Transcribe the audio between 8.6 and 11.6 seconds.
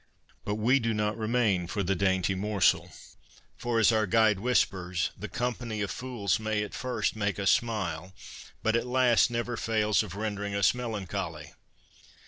but at last never fails of rendering us melancholy.'